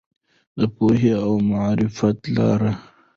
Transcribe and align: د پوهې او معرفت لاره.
د 0.59 0.61
پوهې 0.75 1.13
او 1.25 1.33
معرفت 1.49 2.19
لاره. 2.35 2.73